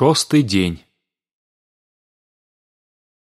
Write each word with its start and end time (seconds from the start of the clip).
шосты 0.00 0.38
дзень 0.40 0.76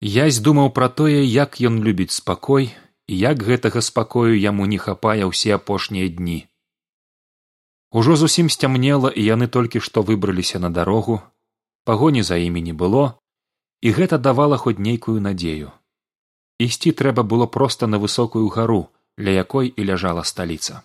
язь 0.09 0.37
думаў 0.43 0.69
пра 0.77 0.87
тое 0.99 1.23
як 1.27 1.57
ён 1.69 1.79
любіць 1.87 2.15
спакой 2.17 2.67
і 3.11 3.17
як 3.21 3.43
гэтага 3.47 3.83
спакою 3.87 4.37
яму 4.43 4.67
не 4.73 4.79
хапае 4.83 5.27
ўсе 5.31 5.51
апошнія 5.57 6.07
дні. 6.07 6.37
Ужо 7.91 8.15
зусім 8.21 8.47
сцямнела 8.55 9.11
і 9.11 9.27
яны 9.27 9.51
толькі 9.57 9.83
што 9.89 10.05
выбраліся 10.11 10.63
на 10.63 10.71
дарогу 10.79 11.19
пагоні 11.83 12.23
за 12.23 12.39
імі 12.45 12.63
не 12.69 12.77
было 12.85 13.03
і 13.83 13.95
гэта 13.99 14.21
давала 14.31 14.55
хоць 14.63 14.79
нейкую 14.79 15.19
надзею. 15.19 15.75
Ісці 16.63 16.95
трэба 16.95 17.27
было 17.27 17.51
проста 17.59 17.91
на 17.91 17.99
высокую 18.07 18.47
гару 18.47 18.81
ля 19.19 19.35
якой 19.43 19.75
і 19.75 19.91
ляжала 19.91 20.23
сталіца. 20.23 20.81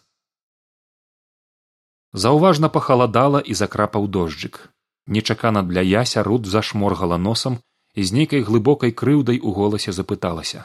Заўважна 2.27 2.75
пахаладала 2.79 3.39
і 3.39 3.55
закрапаў 3.55 4.11
дожджык 4.11 4.74
нечакана 5.07 5.63
для 5.63 5.81
яся 5.81 6.23
руд 6.23 6.47
зашморгала 6.47 7.19
носам 7.19 7.59
і 7.95 8.05
з 8.05 8.13
нейкай 8.13 8.43
глыбокай 8.43 8.93
крыўдай 8.93 9.39
у 9.39 9.53
голасе 9.53 9.93
запыталася. 9.93 10.65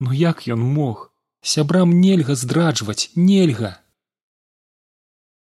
Ну 0.00 0.12
як 0.12 0.48
ён 0.48 0.60
мог? 0.60 1.12
Сябрам 1.40 1.92
нельга 2.00 2.34
здраджваць 2.34 3.10
нельга! 3.14 3.78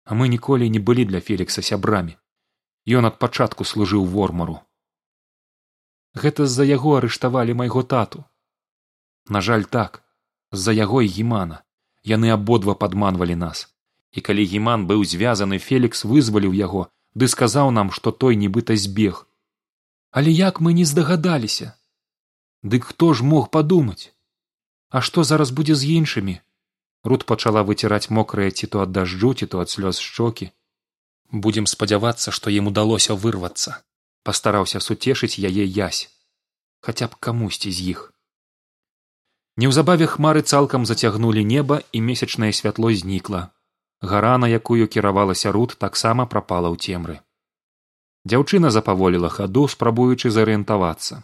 А 0.04 0.14
мы 0.14 0.28
ніколі 0.28 0.70
не 0.70 0.80
былі 0.80 1.04
для 1.04 1.20
фелікса 1.20 1.62
сябрамі. 1.62 2.16
Ён 2.88 3.06
ад 3.06 3.18
пачатку 3.18 3.64
служыў 3.64 4.04
вормару. 4.08 4.58
Гэта 6.14 6.46
з 6.46 6.58
за 6.58 6.64
яго 6.64 6.96
арыштавалі 6.98 7.54
майго 7.54 7.82
тату. 7.82 8.24
На 9.28 9.40
жаль 9.40 9.68
так 9.68 10.02
з 10.52 10.58
за 10.58 10.72
яго 10.72 11.02
і 11.02 11.06
гімана. 11.06 11.62
Яны 12.04 12.32
абодва 12.32 12.74
падманвалі 12.74 13.36
нас. 13.36 13.68
І 14.10 14.24
калі 14.24 14.44
гіман 14.44 14.86
быў 14.88 15.04
звязаны 15.04 15.58
фелікс 15.58 16.04
вызваліў 16.08 16.56
яго 16.56 16.88
ды 17.14 17.28
сказаў 17.28 17.70
нам 17.70 17.90
што 17.90 18.12
той 18.12 18.36
нібыта 18.36 18.76
збег. 18.76 19.26
Але 20.10 20.30
як 20.30 20.60
мы 20.60 20.72
не 20.72 20.84
здагадаліся? 20.84 21.74
Дык 22.62 22.92
хто 22.92 23.14
ж 23.14 23.24
мог 23.24 23.50
падумаць? 23.50 24.12
А 24.90 25.00
што 25.00 25.24
зараз 25.24 25.50
будзе 25.50 25.74
з 25.74 25.84
іншымі? 26.00 26.40
Руд 27.04 27.24
пачала 27.24 27.62
выціраць 27.62 28.10
мокрае 28.10 28.50
ці 28.50 28.66
то 28.66 28.80
ад 28.84 28.92
дажджу 28.92 29.34
ці 29.34 29.46
то 29.46 29.60
ад 29.60 29.68
слёз 29.70 30.00
шчокі. 30.00 30.50
Будзем 31.30 31.66
спадзявацца 31.66 32.32
што 32.32 32.50
ім 32.50 32.72
удалося 32.72 33.14
вырвацца 33.14 33.82
пастараўся 34.28 34.80
суцешыць 34.84 35.40
яе 35.48 35.64
язь 35.64 36.08
хаця 36.84 37.06
б 37.08 37.16
камусьці 37.26 37.70
з 37.76 37.84
іх. 37.92 38.00
Неўзабаве 39.62 40.06
хмары 40.06 40.42
цалкам 40.42 40.84
зацягнулі 40.90 41.44
неба 41.44 41.78
і 41.92 42.02
месячнае 42.08 42.50
святло 42.58 42.92
знікла 43.02 43.40
гара 44.02 44.38
на 44.38 44.48
якую 44.48 44.86
кіравалася 44.86 45.52
руд 45.52 45.76
таксама 45.78 46.26
прапала 46.26 46.70
ў 46.70 46.76
цемры. 46.78 47.16
Дзяўчына 48.28 48.70
запаволіла 48.70 49.28
хаду 49.28 49.66
спрабуючы 49.68 50.30
зарыентавацца. 50.30 51.22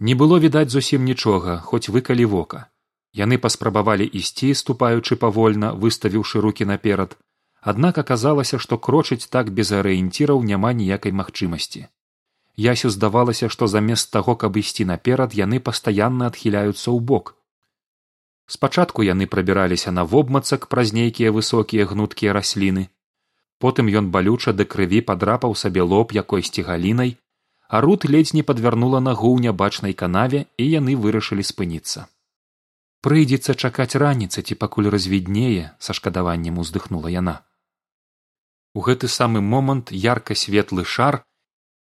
Не 0.00 0.14
было 0.14 0.38
відаць 0.38 0.70
зусім 0.70 1.04
нічога 1.04 1.58
хоць 1.58 1.88
выкалі 1.88 2.24
вока. 2.24 2.68
Яны 3.14 3.38
паспрабавалі 3.38 4.06
ісці 4.20 4.54
ступаючы 4.54 5.16
павольна 5.16 5.72
выставіўшы 5.74 6.40
руки 6.40 6.64
наперад. 6.64 7.18
Аднак 7.60 7.98
аказалася 7.98 8.58
што 8.58 8.78
крочыць 8.78 9.28
так 9.28 9.52
без 9.52 9.72
арыенціраў 9.72 10.42
няма 10.42 10.72
ніякай 10.72 11.12
магчымасці. 11.12 11.86
Ясю 12.56 12.90
здавалася 12.90 13.48
што 13.48 13.68
замест 13.68 14.10
таго 14.12 14.34
каб 14.36 14.56
ісці 14.56 14.84
наперад 14.84 15.34
яны 15.34 15.60
пастаянна 15.60 16.32
адхіляюцца 16.32 16.88
ў 16.90 16.98
бок 17.12 17.36
спачатку 18.52 19.06
яны 19.08 19.26
прабіраліся 19.34 19.94
на 19.96 20.04
вобмацак 20.04 20.68
праз 20.74 20.92
нейкія 20.92 21.32
высокія 21.32 21.88
гнуткія 21.88 22.36
расліны. 22.36 22.88
Потым 23.62 23.88
ён 24.00 24.12
балюча 24.14 24.52
да 24.52 24.68
крыві 24.74 25.00
падрапаў 25.08 25.56
сабе 25.64 25.82
лоб 25.94 26.12
якойсьці 26.22 26.68
галінай 26.68 27.16
а 27.72 27.80
рут 27.80 28.04
ледзь 28.04 28.34
не 28.36 28.42
падвярнула 28.48 28.98
нагу 29.00 29.28
ў 29.34 29.48
нябачнай 29.48 29.94
канаве 30.00 30.40
і 30.62 30.64
яны 30.70 30.96
вырашылі 31.04 31.44
спыніцца. 31.50 32.04
Прыйдзецца 33.06 33.56
чакаць 33.56 33.96
раніцы 34.02 34.44
ці 34.44 34.54
пакуль 34.64 34.88
развіднее 34.94 35.72
са 35.86 35.96
шкадаваннем 35.96 36.60
уздыхнула 36.62 37.12
яна. 37.14 37.34
У 38.76 38.84
гэты 38.88 39.08
самы 39.14 39.40
момант 39.54 39.88
ярка 40.04 40.36
светлы 40.36 40.84
шар 40.84 41.22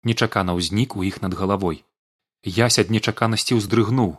нечакана 0.07 0.55
ўзнік 0.61 0.95
у 0.95 1.03
іх 1.11 1.19
над 1.27 1.35
галавой. 1.35 1.83
Ясь 2.47 2.79
ад 2.79 2.95
нечаканасці 2.95 3.59
ўздрыгнуў 3.59 4.15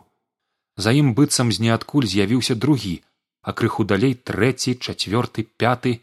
за 0.76 0.92
ім 0.92 1.14
быццам 1.14 1.52
з 1.52 1.60
ніадкуль 1.66 2.06
з'явіўся 2.06 2.54
другі 2.54 3.00
а 3.42 3.52
крыху 3.52 3.84
далей 3.84 4.14
трэці 4.14 4.78
чацвёрты 4.78 5.42
пяты. 5.58 5.98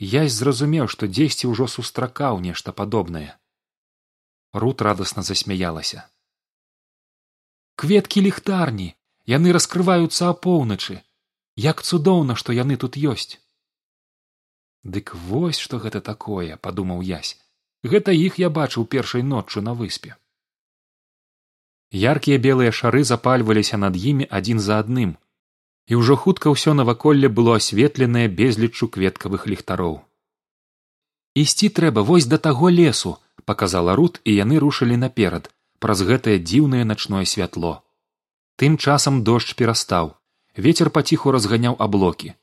Ясь 0.00 0.32
зразумеў 0.32 0.88
што 0.88 1.06
дзесьці 1.06 1.52
ўжо 1.52 1.68
сустракаў 1.68 2.40
нешта 2.40 2.72
падобнае. 2.72 3.36
Рут 4.52 4.82
радасна 4.82 5.22
засмяялася. 5.22 6.08
Кветкі 7.76 8.24
ліхтарні! 8.24 8.94
Яны 9.24 9.52
раскрываюцца 9.56 10.28
апоўначы 10.28 11.00
як 11.56 11.80
цудоўна 11.80 12.34
што 12.36 12.52
яны 12.52 12.76
тут 12.76 12.96
ёсць! 12.96 13.40
Дык 14.84 15.14
вось 15.14 15.60
што 15.64 15.80
гэта 15.80 16.00
такое 16.00 16.56
падумаў 16.56 17.00
язь 17.00 17.40
гэта 17.84 18.12
іх 18.12 18.36
я 18.40 18.50
бачыў 18.50 18.84
першай 18.84 19.24
ноччу 19.24 19.62
на 19.64 19.72
выспе 19.72 20.16
яркія 21.94 22.38
белыя 22.38 22.72
шары 22.72 23.04
запальваліся 23.04 23.78
над 23.78 23.96
імі 23.96 24.26
адзін 24.38 24.60
за 24.60 24.78
адным 24.82 25.14
і 25.86 26.00
ўжо 26.00 26.16
хутка 26.16 26.50
ўсё 26.50 26.72
наваколле 26.74 27.28
было 27.28 27.56
асветленае 27.60 28.26
безліччу 28.28 28.88
кветкавых 28.88 29.46
ліхтароў. 29.46 30.00
Ісці 31.34 31.68
трэба 31.76 32.02
вось 32.08 32.26
да 32.26 32.38
таго 32.38 32.70
лесу 32.70 33.18
показала 33.44 33.94
рут 34.00 34.20
і 34.24 34.34
яны 34.34 34.58
рушылі 34.64 34.96
наперад 34.96 35.50
праз 35.78 36.02
гэтае 36.08 36.38
дзіўнае 36.40 36.84
начное 36.88 37.24
святло. 37.28 37.84
Тым 38.56 38.78
часам 38.78 39.22
дождж 39.28 39.54
перастаў. 39.54 40.14
Вецер 40.56 40.90
паціху 40.90 41.34
разганяў 41.34 41.76
аблокі. 41.78 42.34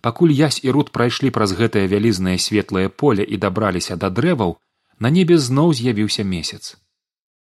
Пакуль 0.00 0.32
язь 0.32 0.60
і 0.64 0.72
рут 0.74 0.90
прайшлі 0.90 1.30
праз 1.30 1.52
гэтае 1.52 1.86
вялізнае 1.86 2.38
светлае 2.38 2.88
поле 2.88 3.22
і 3.22 3.36
дабраліся 3.36 3.96
да 3.96 4.10
дрэваў 4.10 4.56
на 4.98 5.08
небе 5.16 5.38
зноў 5.38 5.76
з'явіўся 5.76 6.24
месяц 6.24 6.80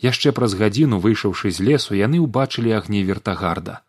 яшчэ 0.02 0.32
праз 0.32 0.54
гадзіну 0.54 0.98
выйшаўшы 1.02 1.50
з 1.50 1.64
лесу 1.68 1.94
яны 1.98 2.22
ўбачылі 2.22 2.74
агні 2.78 3.02
вертагарда. 3.04 3.82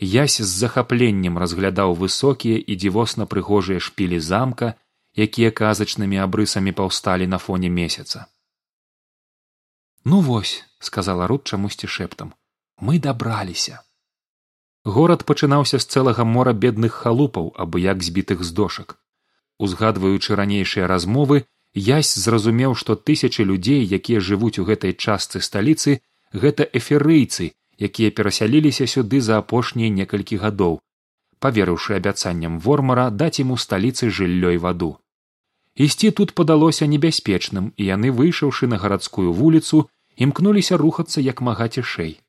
Язь 0.00 0.40
з 0.40 0.48
захапленнем 0.48 1.38
разглядаў 1.38 1.94
высокія 1.94 2.56
і 2.56 2.76
дзівосна 2.76 3.26
прыгожыя 3.26 3.80
шпілі 3.80 4.20
замка 4.20 4.74
якія 5.16 5.50
казачнымі 5.50 6.20
абрысамі 6.24 6.72
паўсталі 6.72 7.26
на 7.26 7.38
фоне 7.38 7.68
месяца. 7.68 8.26
Ну 10.04 10.20
вось 10.20 10.64
сказала 10.78 11.26
рут 11.26 11.44
чамусьці 11.44 11.86
шэптам 11.86 12.32
мы 12.80 12.98
дабраліся 12.98 13.84
горад 14.84 15.24
пачынаўся 15.28 15.78
з 15.78 15.84
цэлага 15.84 16.24
мора 16.24 16.52
бедных 16.52 16.96
халупаў 17.04 17.52
абы 17.64 17.80
як 17.84 18.02
збітых 18.02 18.42
з 18.42 18.52
дошак. 18.52 18.96
Узгадваючы 19.58 20.36
ранейшыя 20.40 20.86
размовы 20.88 21.44
язь 21.74 22.14
зразумеў 22.14 22.74
што 22.74 22.96
тысячы 22.96 23.44
людзей 23.44 23.82
якія 23.98 24.20
жывуць 24.20 24.58
у 24.58 24.64
гэтай 24.68 24.92
частцы 24.92 25.40
сталіцы 25.40 26.00
гэта 26.32 26.68
эферыйцы 26.82 27.52
якія 27.78 28.10
перасяліліся 28.10 28.86
сюды 28.86 29.20
за 29.20 29.38
апошнія 29.38 29.90
некалькі 29.90 30.36
гадоў 30.44 30.80
паверыўшы 31.40 31.96
абяцанням 31.96 32.58
вормара 32.60 33.08
даць 33.10 33.40
ім 33.42 33.56
у 33.56 33.56
сталіцы 33.56 34.10
жыллёй 34.16 34.60
ваду. 34.64 34.90
Ісці 35.74 36.10
тут 36.10 36.34
падалося 36.40 36.86
небяспечным 36.86 37.72
і 37.76 37.88
яны 37.88 38.12
выйшаўшы 38.12 38.68
на 38.72 38.76
гарадскую 38.82 39.32
вуліцу 39.32 39.88
імкнуліся 40.16 40.76
рухацца 40.76 41.24
як 41.24 41.40
мага 41.40 41.68
цішэй. 41.68 42.20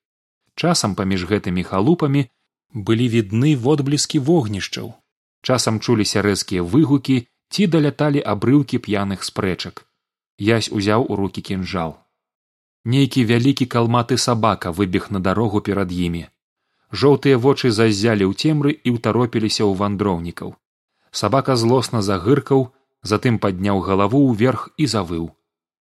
Часам 0.56 0.96
паміж 0.96 1.28
гэтымі 1.32 1.64
халупамі 1.68 2.26
былі 2.74 3.08
відны 3.16 3.56
водбліскі 3.66 4.24
вогнішчаў. 4.30 4.94
Часам 5.44 5.80
чуліся 5.84 6.24
рэзкія 6.24 6.64
выгукі 6.64 7.28
ці 7.52 7.68
даляталі 7.68 8.24
абрыўкі 8.34 8.80
п'яных 8.86 9.24
спрэчак. 9.28 9.84
Язь 10.40 10.72
узяў 10.72 11.06
у 11.12 11.16
руки 11.20 11.42
кінжал. 11.42 11.98
Нейкі 12.84 13.24
вялікі 13.30 13.66
калматы 13.74 14.18
сабака 14.18 14.72
выбег 14.72 15.12
на 15.12 15.20
дарогу 15.20 15.62
перад 15.62 15.92
імі. 15.92 16.24
Жоўтыя 16.92 17.38
вочы 17.38 17.72
заззялі 17.72 18.26
ў 18.26 18.34
цемры 18.34 18.72
і 18.72 18.96
ўтаропіліся 18.96 19.64
ў 19.68 19.76
вандроўнікаў. 19.82 20.56
Сабака 21.12 21.56
злосна 21.56 22.02
загыркаў 22.02 22.72
затым 23.04 23.38
падняў 23.44 23.84
галаву 23.86 24.24
ўверх 24.32 24.66
і 24.78 24.88
завыў. 24.96 25.30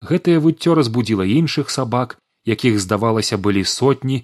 Гэтае 0.05 0.39
выццё 0.45 0.77
разбудзіла 0.79 1.27
іншых 1.41 1.73
сабак 1.75 2.17
якіх 2.47 2.79
здавалася 2.81 3.37
былі 3.37 3.65
сотні 3.65 4.23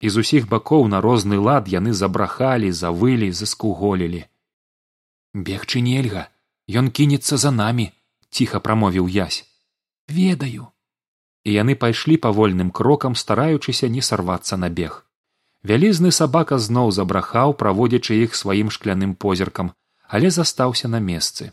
і 0.00 0.08
з 0.08 0.24
усіх 0.24 0.48
бакоў 0.48 0.88
на 0.88 1.00
розны 1.04 1.38
лад 1.50 1.68
яны 1.68 1.92
забрахалі 1.92 2.72
завылі 2.72 3.30
заскуголілі. 3.32 4.24
Бегчы 5.34 5.84
нельга 5.84 6.28
ён 6.68 6.90
кінецца 6.90 7.36
за 7.36 7.50
намі 7.50 7.90
ціха 8.30 8.60
прамовіў 8.60 9.08
язь 9.08 9.44
ведаю. 10.08 10.68
І 11.44 11.52
яны 11.52 11.74
пайшлі 11.74 12.16
павольным 12.16 12.70
крокам 12.70 13.14
стараючыся 13.14 13.88
не 13.88 14.02
сарвацца 14.02 14.56
на 14.56 14.68
бег. 14.68 15.04
Вялізны 15.62 16.12
сабака 16.12 16.58
зноў 16.58 16.92
забрахаў 16.92 17.54
праводзячы 17.54 18.22
іх 18.24 18.34
сваім 18.34 18.70
шкляным 18.70 19.14
позіркам 19.14 19.72
але 20.08 20.30
застаўся 20.30 20.88
на 20.88 21.00
месцы. 21.00 21.52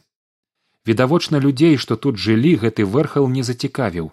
Відавочна 0.85 1.39
людзей 1.39 1.77
што 1.77 1.95
тут 1.95 2.17
жылі 2.17 2.55
гэты 2.63 2.85
вэрхал 2.85 3.27
не 3.27 3.43
зацікавіў. 3.43 4.11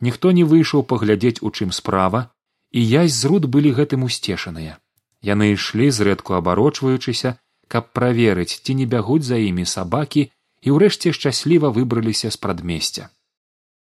Ніхто 0.00 0.30
не 0.32 0.44
выйшаў 0.44 0.84
паглядзець 0.84 1.42
у 1.42 1.50
чым 1.50 1.72
справа 1.72 2.30
і 2.70 2.80
язь 2.84 3.14
з 3.14 3.24
руд 3.24 3.46
былі 3.46 3.72
гэтым 3.78 4.04
усцешаныя. 4.04 4.78
Яны 5.22 5.52
ішлі 5.54 5.90
зрэдку 5.90 6.34
абарочваючыся 6.38 7.38
каб 7.68 7.92
праверыць 7.92 8.60
ці 8.64 8.74
не 8.74 8.86
бягуць 8.86 9.24
за 9.24 9.40
імі 9.44 9.64
сабакі 9.64 10.28
і 10.62 10.74
ўрэшце 10.74 11.12
шчасліва 11.16 11.70
выбраліся 11.74 12.30
з 12.34 12.36
прадмесця. 12.36 13.10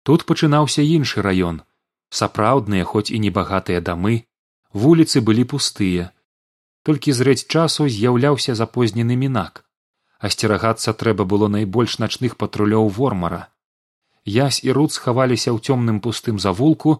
Тут 0.03 0.25
пачынаўся 0.29 0.83
іншы 0.83 1.23
раён. 1.25 1.61
Сапраўдныя 2.09 2.83
хоць 2.83 3.09
і 3.09 3.19
небагатыя 3.25 3.81
дамы 3.81 4.27
вуліцы 4.73 5.21
былі 5.21 5.43
пустыя. 5.53 6.11
Толькі 6.83 7.15
зрэць 7.15 7.47
часу 7.47 7.87
з'яўляўся 7.87 8.55
запознены 8.59 9.15
мінак. 9.15 9.63
Асцерагацца 10.19 10.93
трэба 10.93 11.25
было 11.25 11.47
найбольш 11.47 11.99
начных 11.99 12.37
патрулёў 12.37 12.89
вормара. 12.89 13.49
Язь 14.25 14.63
і 14.63 14.71
руд 14.71 14.91
схаваліся 14.95 15.51
ў 15.51 15.59
цёмным 15.59 15.99
пустым 15.99 16.39
завулку 16.39 16.99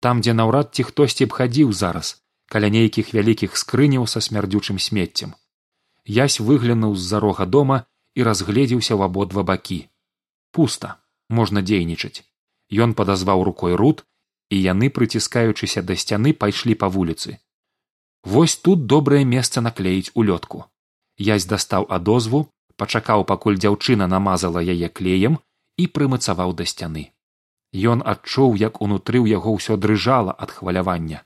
там 0.00 0.20
дзе 0.20 0.34
наўрад 0.34 0.74
ці 0.74 0.86
хтосьці 0.90 1.26
б 1.30 1.36
хадзіў 1.38 1.72
зараз 1.72 2.18
каля 2.54 2.68
нейкіх 2.68 3.14
вялікіх 3.14 3.56
скрыняў 3.56 4.06
са 4.10 4.20
смярдзючым 4.20 4.78
смеццем. 4.78 5.34
Язь 6.04 6.40
выглянуў 6.40 6.94
з 6.94 7.02
за 7.14 7.20
рога 7.24 7.46
дома 7.46 7.86
і 8.14 8.26
разгледзеўся 8.28 8.94
ў 8.94 9.10
абодва 9.10 9.42
бакі. 9.42 9.80
Пуста 10.52 10.98
можна 11.28 11.62
дзейнічаць. 11.62 12.22
Ён 12.70 12.94
падазваў 12.98 13.42
рукой 13.48 13.74
руд 13.74 14.04
і 14.50 14.60
яны 14.60 14.90
прыціскаючыся 14.90 15.82
да 15.82 15.96
сцяны 15.96 16.32
пайшлі 16.32 16.74
па 16.74 16.88
вуліцы. 16.88 17.38
Вось 18.24 18.56
тут 18.56 18.86
добрае 18.86 19.24
месца 19.24 19.60
наклеіць 19.60 20.14
улётку 20.14 20.64
язь 21.18 21.46
дастаў 21.46 21.86
адозву 21.88 22.46
пачакаў 22.76 23.24
пакуль 23.24 23.58
дзяўчына 23.58 24.06
намазала 24.06 24.62
яе 24.62 24.88
клеем 24.88 25.38
і 25.78 25.86
прымацаваў 25.86 26.54
да 26.54 26.64
сцяны. 26.66 27.10
Ён 27.74 28.02
адчуў 28.06 28.56
як 28.56 28.80
унутры 28.80 29.18
ў 29.18 29.38
яго 29.38 29.54
ўсё 29.58 29.76
дрыжала 29.76 30.34
ад 30.38 30.50
хвалявання. 30.50 31.22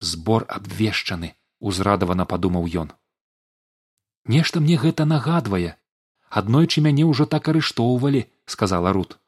Збор 0.00 0.46
абвешчаны 0.48 1.34
узрадавана 1.60 2.26
падумаў 2.26 2.66
ён 2.66 2.92
нешта 4.28 4.60
мне 4.60 4.76
гэта 4.76 5.04
нагадвае. 5.04 5.76
Аднойчы 6.30 6.82
мяне 6.82 7.04
ўжо 7.06 7.26
так 7.26 7.48
арыштоўвалі 7.48 8.26
сказала 8.46 8.92
рут. 8.92 9.18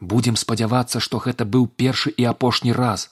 Будзем 0.00 0.36
спадзявацца 0.36 1.00
што 1.00 1.18
гэта 1.18 1.44
быў 1.44 1.66
першы 1.66 2.12
і 2.16 2.28
апошні 2.32 2.72
раз. 2.72 3.10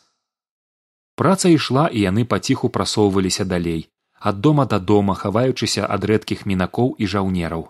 Праца 1.16 1.48
ішла 1.48 1.88
і 1.88 2.00
яны 2.00 2.24
паціху 2.24 2.68
прасоўваліся 2.68 3.44
далей. 3.44 3.88
Ад 4.18 4.40
дома 4.40 4.64
да 4.66 4.78
дома 4.78 5.14
хаваючыся 5.14 5.86
ад 5.96 6.04
рэдкіх 6.10 6.46
мінакоў 6.46 6.94
і 6.98 7.06
жаўнераў. 7.06 7.68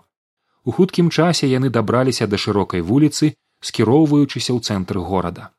У 0.63 0.71
хуткім 0.71 1.09
часе 1.09 1.47
яны 1.47 1.69
дабраліся 1.69 2.27
да 2.27 2.37
шырокай 2.37 2.81
вуліцы 2.81 3.33
скіроўваючыся 3.61 4.51
ў 4.53 4.59
цэнтр 4.61 5.01
горада. 5.09 5.49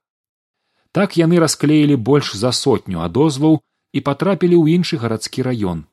Так 0.93 1.17
яны 1.21 1.39
расклеілі 1.43 1.97
больш 1.97 2.33
за 2.37 2.53
сотню 2.53 3.05
адозваў 3.05 3.61
і 3.93 4.01
патрапілі 4.01 4.57
ў 4.57 4.81
іншы 4.81 4.97
гарадскі 5.03 5.47
раён 5.47 5.85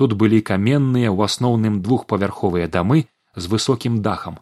тут 0.00 0.14
былі 0.22 0.40
каменныя 0.50 1.10
ў 1.10 1.18
асноўным 1.30 1.80
двухпавярховыя 1.86 2.70
дамы 2.76 3.04
з 3.34 3.52
высокім 3.54 4.00
дахам 4.06 4.38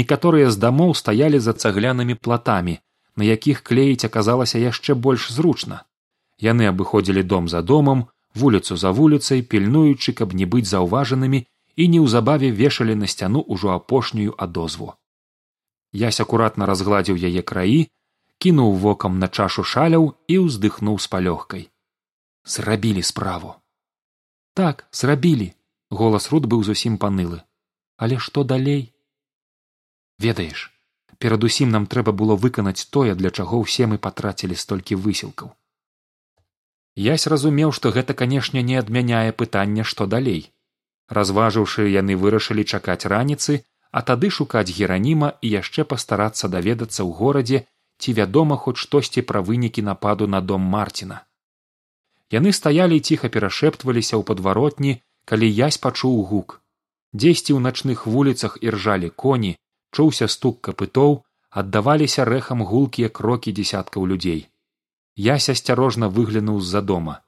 некаторыя 0.00 0.50
з 0.54 0.60
дамоў 0.64 0.96
стаялі 1.02 1.42
за 1.46 1.56
цаглянымі 1.64 2.18
платамі 2.26 2.78
на 3.20 3.28
якіх 3.28 3.62
клеіць 3.70 4.08
аказалася 4.10 4.62
яшчэ 4.64 4.98
больш 5.08 5.30
зручна 5.38 5.82
яны 6.50 6.68
абыходзілі 6.72 7.22
дом 7.34 7.48
за 7.54 7.62
домам 7.72 8.06
вуліцу 8.36 8.76
за 8.76 8.90
вуліцай 8.90 9.42
пільнуючы 9.42 10.12
каб 10.12 10.34
не 10.40 10.46
быць 10.54 10.68
заўважанымі 10.70 11.44
і 11.76 11.88
неўзабаве 11.92 12.50
вешалі 12.60 12.94
на 13.02 13.06
сцяну 13.12 13.44
ўжо 13.56 13.72
апошнюю 13.76 14.34
адозву. 14.46 14.94
Ясь 15.92 16.20
акуратна 16.24 16.68
разгладзіў 16.70 17.16
яе 17.16 17.42
краі 17.42 17.80
кінуў 18.44 18.76
вокам 18.84 19.18
на 19.20 19.28
чашу 19.28 19.64
шаляў 19.64 20.12
і 20.28 20.40
ўздыхнуў 20.46 21.00
з 21.00 21.06
палёгкай. 21.12 21.68
Зрабілі 22.44 23.02
справу 23.02 23.56
так 24.60 24.86
зрабілі 25.00 25.50
голас 26.00 26.30
руд 26.32 26.48
быў 26.54 26.64
зусім 26.70 26.96
панылы 27.04 27.42
але 28.06 28.22
што 28.28 28.46
далей 28.54 28.82
ведаеш 30.28 30.64
перадусім 31.24 31.76
нам 31.76 31.86
трэба 31.92 32.16
было 32.24 32.40
выканаць 32.46 32.88
тое 32.96 33.14
для 33.20 33.30
чаго 33.36 33.62
ўсе 33.66 33.92
мы 33.92 34.02
патрацілі 34.08 34.58
столькі 34.64 35.00
высілкаў 35.06 35.54
Ясь 36.96 37.26
разумеў, 37.28 37.72
што 37.76 37.92
гэта 37.92 38.14
канешне 38.16 38.62
не 38.62 38.76
адмяняе 38.80 39.32
пытання 39.40 39.84
што 39.84 40.06
далей. 40.12 40.48
Разважыўшы 41.12 41.84
яны 41.92 42.16
вырашылі 42.16 42.64
чакаць 42.64 43.04
раніцы, 43.12 43.60
а 43.92 44.00
тады 44.10 44.30
шукаць 44.36 44.72
гераніма 44.72 45.28
і 45.42 45.50
яшчэ 45.60 45.84
пастарацца 45.90 46.48
даведацца 46.48 47.04
ў 47.04 47.10
горадзе 47.20 47.58
ці 48.00 48.16
вядома 48.16 48.56
хоць 48.56 48.80
штосьці 48.80 49.22
пра 49.28 49.44
вынікі 49.44 49.84
нападу 49.84 50.26
на 50.26 50.40
дом 50.40 50.64
марціна. 50.76 51.20
Яны 52.34 52.52
стаялі 52.52 52.98
ціха 52.98 53.28
перашэптваліся 53.30 54.18
ў 54.18 54.22
падваротні, 54.26 54.92
калі 55.30 55.46
язь 55.46 55.78
пачуў 55.78 56.16
гук. 56.30 56.58
Дзесьці 57.14 57.54
ў 57.54 57.60
начных 57.62 58.06
вуліцах 58.10 58.58
іржалі 58.60 59.10
коні, 59.14 59.54
чуўся 59.94 60.26
стук 60.26 60.58
капытоў, 60.66 61.22
аддаваліся 61.50 62.26
рэхам 62.26 62.66
гулкія 62.66 63.14
крокі 63.14 63.54
дзясяткаў 63.54 64.10
людзей. 64.10 64.42
Ясь 65.14 65.48
асцярожна 65.54 66.10
выглянуў 66.10 66.60
з 66.60 66.74
за 66.74 66.82
дома. 66.82 67.22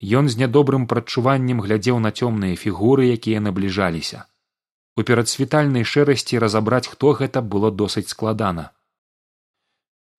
Ён 0.00 0.32
з 0.32 0.40
нядобрым 0.40 0.88
прадчуваннем 0.88 1.60
глядзеў 1.60 2.00
на 2.00 2.10
цёмныя 2.10 2.56
фігуры 2.56 3.12
якія 3.12 3.44
набліжаліся. 3.44 4.24
У 4.96 5.04
перадсвітальнай 5.04 5.84
шэрасці 5.84 6.40
разабраць 6.42 6.88
хто 6.88 7.12
гэта 7.20 7.42
было 7.42 7.70
досыць 7.70 8.08
складана. 8.08 8.70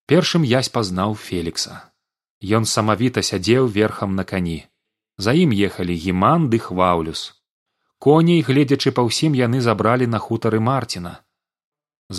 Першым 0.05 0.45
язь 0.45 0.69
пазнаў 0.69 1.15
фелікса 1.17 1.88
ён 2.43 2.65
самавіта 2.65 3.21
сядзеў 3.21 3.67
верхам 3.67 4.15
на 4.15 4.23
кані. 4.23 4.65
За 5.17 5.35
ім 5.35 5.51
ехалі 5.51 5.95
гіман 5.95 6.47
ды 6.49 6.59
хваўлюс 6.63 7.39
коней 7.99 8.39
гледзячы 8.47 8.91
па 8.95 9.03
ўсім 9.03 9.35
яны 9.35 9.59
забралі 9.59 10.07
на 10.07 10.19
хутары 10.25 10.59
марціна 10.63 11.19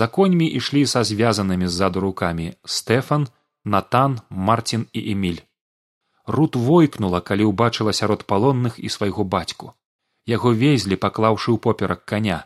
за 0.01 0.07
коньмі 0.17 0.49
ішлі 0.59 0.83
са 0.93 1.01
звязанымі 1.11 1.69
ззаду 1.73 2.03
рукамі 2.05 2.49
стэфан 2.75 3.25
натан 3.65 4.19
марцін 4.29 4.85
і 4.93 5.01
эмиль 5.13 5.41
рут 6.37 6.57
войкнула 6.57 7.21
калі 7.31 7.49
ўбачыла 7.51 7.97
сярод 7.97 8.27
палонных 8.33 8.77
і 8.79 8.93
свайго 8.93 9.25
бацьку. 9.25 9.73
Яго 10.29 10.53
везлі 10.53 11.01
паклаўшы 11.01 11.51
ў 11.51 11.59
поперак 11.59 12.05
каня. 12.05 12.45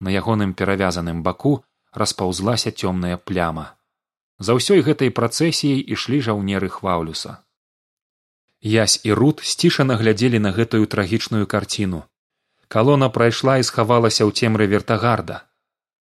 На 0.00 0.14
ягоным 0.14 0.54
перавязаным 0.54 1.20
баку 1.26 1.52
распаўзлася 1.92 2.70
цёмная 2.70 3.18
пляма 3.18 3.74
за 4.38 4.54
ўсёй 4.58 4.80
гэтай 4.86 5.10
працэсіяй 5.14 5.82
ішлі 5.94 6.18
жаўнеры 6.26 6.68
хваўлюса 6.70 7.38
язь 8.60 9.00
і 9.04 9.12
рут 9.12 9.40
сцішана 9.42 9.96
глядзелі 9.96 10.38
на 10.38 10.50
гэтую 10.52 10.86
трагічную 10.86 11.46
карціну. 11.46 12.02
Калона 12.68 13.08
прайшла 13.08 13.58
і 13.58 13.62
схавалася 13.62 14.26
ў 14.26 14.34
цемры 14.34 14.66
вертагарда. 14.66 15.46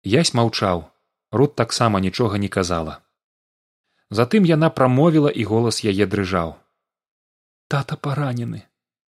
Язь 0.05 0.35
маўчаў. 0.39 0.87
Рут 1.33 1.57
таксама 1.57 2.01
нічога 2.01 2.39
не 2.39 2.49
казала. 2.49 3.03
Затым 4.11 4.47
яна 4.47 4.71
прамовіла 4.71 5.35
і 5.35 5.45
голас 5.45 5.83
яе 5.83 6.07
дрыжаў. 6.07 6.55
Тата 7.69 7.97
паранены. 7.99 8.63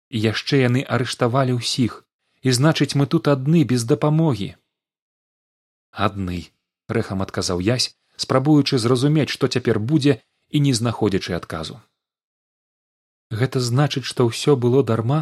І 0.10 0.17
яшчэ 0.31 0.63
яны 0.63 0.88
арыштавалі 0.88 1.60
ўсіх. 1.60 2.07
І 2.41 2.55
значыць 2.55 2.95
мы 2.95 3.05
тут 3.05 3.27
адны 3.27 3.67
без 3.67 3.84
дапамогі 3.84 4.55
адны 5.95 6.51
рэхам 6.91 7.24
адказаў 7.25 7.63
язь 7.63 7.95
спрабуючы 8.17 8.77
зразумець 8.77 9.31
што 9.34 9.48
цяпер 9.48 9.79
будзе 9.79 10.22
і 10.50 10.60
не 10.65 10.74
знаходзячы 10.74 11.36
адказу. 11.38 11.79
Гэта 13.31 13.60
значыць 13.60 14.05
што 14.10 14.27
ўсё 14.29 14.55
было 14.55 14.84
дарма? 14.84 15.22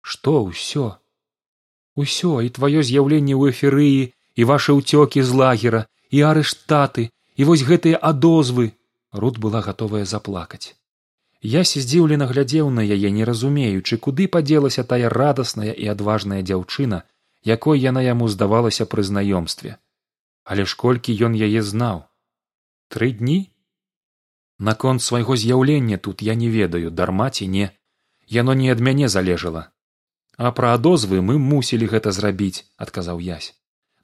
Што 0.00 0.44
ўсё? 0.44 0.86
Усё 1.96 2.40
і 2.42 2.48
тваё 2.50 2.82
з'яўленне 2.82 3.34
ў 3.38 3.54
эферыі 3.54 4.12
і 4.34 4.48
вашы 4.50 4.74
ўцёкі 4.78 5.22
з 5.22 5.30
лагера 5.42 5.82
і 6.10 6.24
арыштаты 6.30 7.10
і 7.36 7.50
вось 7.50 7.66
гэтыя 7.68 8.00
адозвы. 8.12 8.72
Руд 9.12 9.38
была 9.38 9.60
гатовая 9.62 10.04
заплакаць. 10.04 10.74
Я 11.44 11.62
сіздзіўлена 11.62 12.26
глядзеў 12.26 12.70
на 12.72 12.82
яе 12.82 13.10
не 13.14 13.24
разумеючы 13.28 13.98
куды 14.04 14.26
падзелася 14.26 14.82
тая 14.82 15.08
радасная 15.12 15.72
і 15.72 15.92
адважная 15.92 16.40
дзяўчына 16.42 17.04
якой 17.44 17.80
яна 17.80 18.02
яму 18.02 18.28
здавалася 18.34 18.86
пры 18.88 19.04
знаёмстве 19.04 19.76
але 20.44 20.64
ж 20.64 20.76
колькі 20.76 21.16
ён 21.26 21.34
яе 21.34 21.62
знаў? 21.62 22.04
Тры 22.88 23.10
дні? 23.16 23.50
Наконт 24.58 25.02
свайго 25.02 25.36
з'яўлення 25.36 25.98
тут 25.98 26.22
я 26.22 26.34
не 26.34 26.48
ведаю 26.48 26.90
дарма 26.90 27.30
ці 27.30 27.48
не. 27.48 27.70
Яно 28.26 28.54
не 28.54 28.70
ад 28.70 28.80
мяне 28.80 29.08
залежала. 29.08 29.68
А 30.36 30.52
пра 30.52 30.72
адозвы 30.78 31.20
мы 31.20 31.38
мусілі 31.38 31.90
гэта 31.90 32.12
зрабіць 32.12 32.64
адказаў 32.76 33.20
язь 33.20 33.54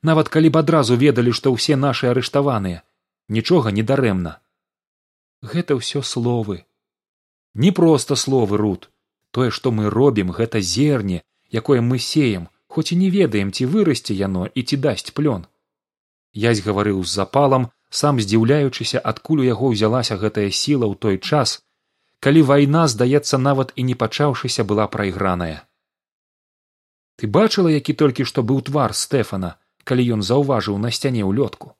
нават 0.02 0.28
калі 0.28 0.48
б 0.48 0.60
адразу 0.64 0.96
ведалі 0.96 1.32
што 1.36 1.52
ўсе 1.52 1.76
нашы 1.76 2.08
арыштаваныя. 2.08 2.82
Нічога 3.28 3.70
не 3.70 3.82
дарэмна. 3.82 4.40
Гэта 5.42 5.76
ўсё 5.76 6.02
словы. 6.02 6.64
Не 7.54 7.70
проста 7.72 8.16
словы 8.16 8.56
руд 8.56 8.90
тое 9.30 9.50
што 9.54 9.70
мы 9.70 9.90
робім 9.90 10.32
гэта 10.34 10.60
зерне 10.60 11.22
якое 11.50 11.80
мы 11.80 11.98
сеем. 11.98 12.48
Хоць 12.70 12.92
і 12.94 12.96
не 12.96 13.10
ведаем 13.10 13.50
ці 13.52 13.66
вырасце 13.66 14.14
яно 14.14 14.46
і 14.46 14.62
ці 14.62 14.76
дасць 14.76 15.10
плён 15.10 15.46
язь 16.32 16.62
гаварыў 16.66 17.02
з 17.04 17.10
запалам 17.20 17.66
сам 17.90 18.20
здзіўляючыся 18.20 19.02
адкуль 19.12 19.42
у 19.42 19.46
яго 19.48 19.72
ўзялася 19.74 20.16
гэтая 20.22 20.50
сіла 20.50 20.86
ў 20.86 20.94
той 21.04 21.16
час 21.18 21.58
калі 22.26 22.42
вайна 22.50 22.86
здаецца 22.92 23.40
нават 23.48 23.72
і 23.76 23.82
не 23.90 23.94
пачаўшыся 23.94 24.64
была 24.64 24.86
прайграная. 24.86 25.66
Ты 27.16 27.26
бачыла 27.26 27.70
які 27.74 27.92
толькі 28.02 28.24
што 28.24 28.42
быў 28.42 28.64
твар 28.70 28.94
стэфана 28.94 29.54
калі 29.84 30.06
ён 30.16 30.22
заўважыў 30.22 30.76
на 30.78 30.90
сцяне 30.90 31.22
ў 31.24 31.32
лётку? 31.40 31.76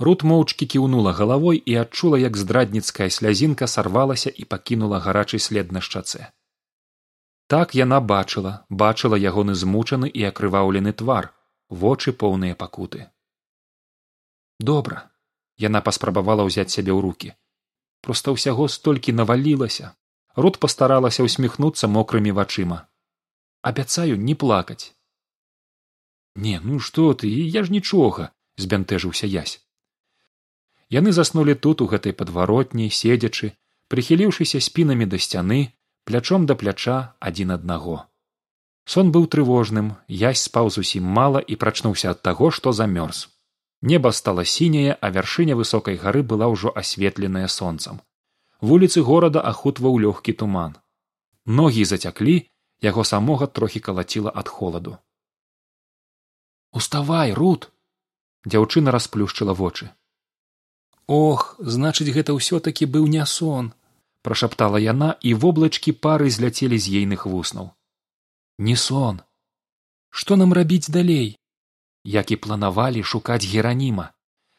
Рут 0.00 0.22
моўчкі 0.24 0.66
кіўнула 0.74 1.12
галавой 1.12 1.60
і 1.60 1.80
адчула 1.84 2.20
як 2.20 2.36
здрадніцкая 2.36 3.08
слязінка 3.16 3.66
сарвалася 3.66 4.30
і 4.30 4.44
пакінула 4.44 5.00
гарачы 5.06 5.38
след 5.38 5.72
на 5.76 5.80
шчацэ 5.84 6.30
так 7.50 7.72
яна 7.74 7.98
бачыла 8.00 8.50
бачыла 8.80 9.18
ягоны 9.28 9.54
змучаны 9.60 10.08
і 10.08 10.26
акрываўлены 10.28 10.92
твар 11.00 11.26
вочы 11.82 12.12
поўныя 12.20 12.54
пакуты 12.60 13.06
добра. 14.60 15.08
Яна 15.58 15.80
паспрабавала 15.80 16.46
ўзяць 16.48 16.72
сябе 16.72 16.92
ў 16.92 17.00
руки 17.00 17.30
проста 18.00 18.32
ўсяго 18.32 18.68
столькі 18.68 19.12
навалілася. 19.12 19.92
Рот 20.36 20.56
пастаралася 20.62 21.24
ўсміхнуцца 21.26 21.90
мокрымі 21.90 22.32
вачыма. 22.32 22.86
Абяцаю 23.60 24.16
не 24.16 24.34
плакаць. 24.34 24.96
Не 26.34 26.60
ну 26.64 26.78
што 26.78 27.12
ты 27.12 27.28
я 27.28 27.64
ж 27.66 27.74
нічога 27.74 28.30
збянтэжыўся 28.56 29.28
язь 29.28 29.58
яны 30.90 31.12
заснулі 31.16 31.54
тут 31.54 31.82
у 31.82 31.86
гэтай 31.90 32.12
падваротні 32.20 32.90
седзячы 32.90 33.52
прыхіліўшыся 33.94 34.60
спінамі 34.66 35.06
да 35.10 35.18
сцяны 35.18 35.60
плячом 36.04 36.46
да 36.50 36.54
пляча 36.58 37.14
адзін 37.20 37.54
аднаго. 37.56 38.06
Сон 38.86 39.10
быў 39.14 39.26
трывожным 39.30 39.94
язь 40.08 40.46
спаў 40.46 40.70
зусім 40.76 41.06
мала 41.18 41.38
і 41.40 41.58
прачнуўся 41.64 42.10
ад 42.14 42.22
таго 42.26 42.50
што 42.50 42.74
замёрз 42.74 43.28
неба 43.82 44.12
стала 44.12 44.44
сіняе 44.44 44.96
а 45.00 45.10
вяршыня 45.10 45.56
высокай 45.56 45.96
гары 45.96 46.22
была 46.22 46.48
ўжо 46.52 46.72
асветленая 46.82 47.48
сонцам. 47.48 48.00
Вуліцы 48.60 49.02
горада 49.02 49.40
ахутваў 49.40 49.98
лёгкі 50.04 50.32
туман. 50.32 50.76
Ногі 51.46 51.84
зацяклі 51.84 52.36
яго 52.82 53.04
самога 53.04 53.46
трохі 53.46 53.80
калаціла 53.80 54.32
ад 54.34 54.48
холаду. 54.48 54.98
Уставай 56.72 57.32
рут 57.32 57.72
дзяўчына 58.46 58.92
расплюшчыла 58.92 59.56
вочы. 59.56 59.90
Ох 61.08 61.56
значыць 61.58 62.12
гэта 62.14 62.36
ўсё 62.36 62.60
такі 62.60 62.86
быў 62.86 63.08
не 63.10 63.24
сон 63.26 63.72
прашаптала 64.22 64.78
яна 64.78 65.16
і 65.24 65.34
воблачкі 65.34 65.96
пары 65.96 66.30
зляцелі 66.30 66.78
з 66.78 67.02
ейных 67.02 67.26
вуснаў. 67.26 67.72
Не 68.58 68.76
сон! 68.76 69.24
Што 70.10 70.36
нам 70.36 70.52
рабіць 70.52 70.92
далей 70.92 71.39
як 72.04 72.30
і 72.30 72.36
планавалі 72.36 73.02
шукаць 73.02 73.44
гераніма. 73.44 74.12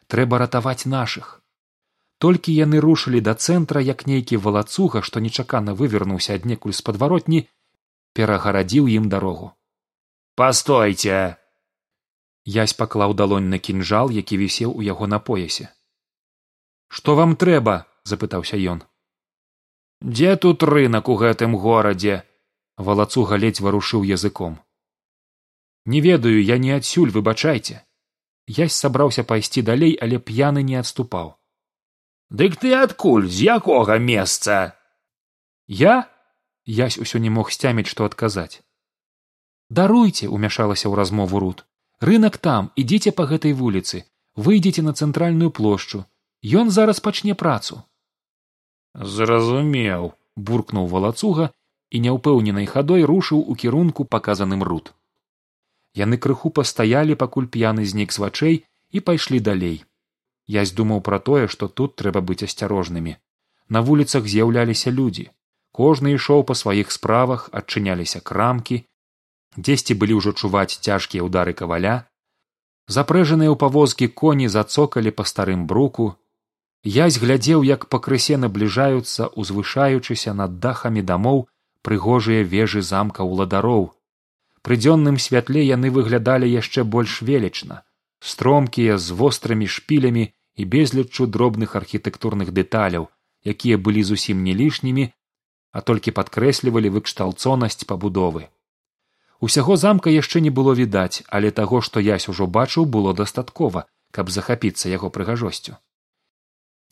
Трэба 0.08 0.38
ратаваць 0.38 0.86
нашых. 0.86 1.42
Толькі 2.18 2.54
яны 2.54 2.80
рушылі 2.80 3.22
да 3.22 3.34
цэнтра 3.34 3.82
як 3.82 4.06
нейкі 4.06 4.38
валацуга 4.38 5.02
што 5.02 5.20
нечакана 5.20 5.74
вывернуўся 5.74 6.36
аднекуль 6.38 6.76
з 6.78 6.82
падваротні 6.86 7.48
перагарадзіў 8.14 8.88
ім 8.88 9.10
дарогу. 9.10 9.54
Пастойце! 10.36 11.38
Язь 12.46 12.74
паклаў 12.74 13.14
далонь 13.14 13.50
на 13.50 13.58
кінжал 13.58 14.12
які 14.12 14.38
вісеў 14.38 14.78
у 14.78 14.82
яго 14.82 15.08
на 15.08 15.20
поясе. 15.20 15.74
Што 16.88 17.16
вам 17.16 17.36
трэба 17.36 17.86
запытаўся 18.04 18.58
ён. 18.58 18.84
Дзе 20.02 20.36
тут 20.36 20.64
рынак 20.64 21.10
у 21.10 21.16
гэтым 21.16 21.58
горадзе 21.58 22.22
валацуга 22.78 23.38
ледзь 23.38 23.62
варушыў 23.62 24.04
языком 24.04 24.60
не 25.86 26.02
ведаю 26.02 26.44
я 26.44 26.58
не 26.58 26.72
адсюль 26.72 27.12
выбачайце 27.12 27.82
язь 28.48 28.76
сабраўся 28.76 29.24
пайсці 29.24 29.62
далей 29.62 29.98
але 30.02 30.20
п'яны 30.20 30.64
не 30.64 30.76
адступаў 30.82 31.34
дык 32.30 32.56
ты 32.56 32.74
адкуль 32.74 33.28
з 33.28 33.44
якога 33.58 33.98
месца? 33.98 34.76
Я 35.68 36.10
язь 36.66 36.98
усё 36.98 37.20
не 37.20 37.30
мог 37.30 37.52
сцяміць 37.52 37.90
што 37.92 38.06
адказаць 38.06 38.62
даруйце 39.70 40.28
умяшалася 40.28 40.88
ў 40.90 40.94
размову 41.02 41.40
рут 41.40 41.66
рынак 42.02 42.38
там 42.38 42.72
ідзіце 42.84 43.12
па 43.18 43.26
гэтай 43.32 43.54
вуліцы 43.58 44.04
выйдзеце 44.36 44.86
на 44.86 44.94
цэнтральную 44.94 45.52
плошчу 45.52 46.06
ён 46.62 46.70
зараз 46.70 47.00
пачне 47.00 47.36
працу 47.44 47.82
зразумеў 48.94 50.14
буркнуў 50.36 50.88
валацуга 50.94 51.52
і 51.90 52.00
няўпэўненай 52.06 52.66
хадой 52.74 53.04
рушыў 53.12 53.42
у 53.42 53.56
кірунку 53.56 54.06
паказаным 54.16 54.64
рут 54.64 54.94
яны 55.96 56.18
крыху 56.18 56.50
пастаялі 56.50 57.16
пакуль 57.16 57.48
п'яны 57.48 57.86
знік 57.86 58.14
з 58.16 58.24
вачэй 58.24 58.56
і 58.92 59.00
пайшлі 59.00 59.40
далей. 59.40 59.84
Язь 60.48 60.72
думаў 60.78 61.02
пра 61.02 61.20
тое 61.20 61.48
што 61.48 61.68
тут 61.68 61.96
трэба 62.02 62.22
быць 62.22 62.44
асцярожнымі. 62.48 63.16
На 63.70 63.82
вуліцах 63.82 64.28
з'яўляліся 64.28 64.92
людзі. 64.92 65.30
Кожны 65.72 66.16
ішоў 66.16 66.44
па 66.48 66.56
сваіх 66.62 66.92
справах 66.92 67.50
адчыняліся 67.52 68.20
крамкі. 68.20 68.84
Дзесьці 69.56 69.96
былі 70.00 70.20
ўжо 70.20 70.34
чуваць 70.36 70.80
цяжкія 70.80 71.24
ўдары 71.28 71.54
каваля. 71.54 72.08
Запрэжаныя 72.88 73.52
ў 73.52 73.56
павозкі 73.56 74.08
коні 74.08 74.52
зацокалі 74.52 75.16
па 75.16 75.24
старым 75.24 75.64
бруку. 75.68 76.16
Язь 76.84 77.22
глядзеў 77.24 77.64
як 77.64 77.88
пакрысе 77.94 78.36
набліжаюцца 78.42 79.32
узвышаючыся 79.44 80.34
над 80.34 80.60
дахамі 80.60 81.02
дамоў 81.14 81.48
прыгожыя 81.88 82.44
вежы 82.44 82.82
замка 82.82 83.24
ўладароў 83.24 83.92
пры 84.62 84.78
дзённым 84.84 85.18
святле 85.18 85.64
яны 85.66 85.90
выглядалі 85.98 86.52
яшчэ 86.52 86.84
больш 86.84 87.22
велічна 87.22 87.82
стромкія 88.22 88.98
з 88.98 89.18
вострымі 89.22 89.68
шпілямі 89.68 90.30
і 90.56 90.66
безліччу 90.66 91.26
дробных 91.26 91.76
архітэктурных 91.80 92.54
дэталяў 92.58 93.10
якія 93.54 93.78
былі 93.78 94.04
зусім 94.04 94.44
не 94.46 94.54
лішнімі 94.54 95.10
а 95.72 95.82
толькі 95.82 96.12
падкрэслівалі 96.12 96.92
выкшталцонасць 96.96 97.88
пабудовы. 97.88 98.50
Усяго 99.40 99.78
замка 99.84 100.12
яшчэ 100.14 100.42
не 100.46 100.52
было 100.58 100.74
відаць 100.78 101.24
але 101.28 101.52
таго 101.60 101.82
што 101.82 102.04
язь 102.08 102.30
ужо 102.30 102.46
бачыў 102.46 102.86
было 102.86 103.14
дастаткова 103.14 103.86
каб 104.12 104.30
захапіцца 104.30 104.90
яго 104.90 105.10
прыгажосцю. 105.10 105.78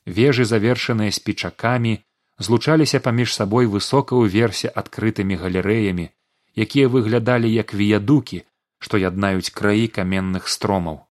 Вежы 0.05 0.45
завершаныя 0.45 1.11
спічакамі 1.11 1.99
злучаліся 2.39 2.99
паміж 2.99 3.35
сабой 3.35 3.67
высока 3.67 4.15
ўверсе 4.15 4.71
адкрытымі 4.81 5.38
галерэямі 5.43 6.09
якія 6.56 6.88
выглядалі 6.88 7.51
як 7.53 7.74
віядукі 7.74 8.44
што 8.79 8.98
яднаюць 8.98 9.51
краі 9.60 9.88
каменных 9.96 10.48
стромаў. 10.48 11.03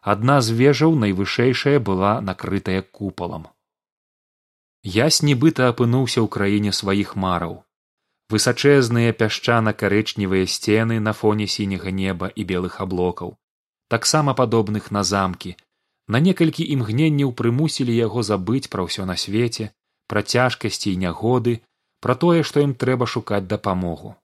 Адна 0.00 0.40
з 0.46 0.56
вежаў 0.60 0.96
найвышэйшая 1.02 1.78
была 1.88 2.20
накрытая 2.20 2.80
купалам. 2.82 3.46
Ясь 4.82 5.20
нібыта 5.28 5.68
апынуўся 5.72 6.20
ў 6.20 6.28
краіне 6.28 6.72
сваіх 6.72 7.14
мараў. 7.16 7.62
Высачэзныя 8.32 9.12
пясчана 9.20 9.72
карычневыя 9.72 10.48
сцены 10.48 10.98
на 11.00 11.12
фоне 11.12 11.46
сіняга 11.46 11.92
неба 11.92 12.32
і 12.34 12.44
белых 12.44 12.80
аблокаў 12.80 13.36
таксама 13.94 14.34
падобных 14.34 14.90
на 14.90 15.04
замкі. 15.04 15.56
На 16.08 16.20
некалькі 16.20 16.64
імгненняў 16.74 17.32
прымусілі 17.32 17.94
яго 17.96 18.24
забыць 18.28 18.68
пра 18.72 18.84
ўсё 18.88 19.04
на 19.10 19.16
свеце 19.20 19.70
пра 20.12 20.20
цяжкасці 20.22 20.92
і 20.92 21.00
нягоды 21.04 21.60
пра 22.04 22.16
тое 22.24 22.42
што 22.48 22.64
ім 22.64 22.74
трэба 22.80 23.08
шукаць 23.14 23.46
дапамогу 23.52 24.16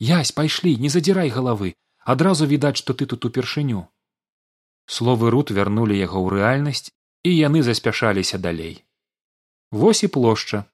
язь 0.00 0.32
пайшлі 0.32 0.76
не 0.82 0.88
задзірай 0.94 1.28
галавы 1.34 1.74
адразу 2.16 2.46
відаць 2.46 2.78
што 2.82 2.94
ты 2.94 3.06
тут 3.06 3.24
упершыню 3.28 3.86
словы 4.88 5.30
рут 5.30 5.50
вярнулі 5.50 5.96
яго 5.96 6.18
ў 6.24 6.28
рэальнасць 6.40 6.88
і 7.28 7.30
яны 7.36 7.62
заспяшаліся 7.62 8.38
далей. 8.38 8.84
Вось 9.70 10.02
і 10.02 10.08
плошча. 10.08 10.64